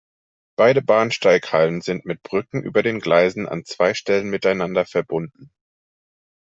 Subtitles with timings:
[0.55, 5.51] Beide Bahnsteighallen sind mit Brücken über den Gleisen an zwei Stellen miteinander verbunden.